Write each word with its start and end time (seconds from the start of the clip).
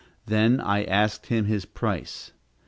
Then 0.25 0.59
I 0.59 0.83
asked 0.85 1.27
him 1.27 1.45
his 1.45 1.63
price. 1.65 2.31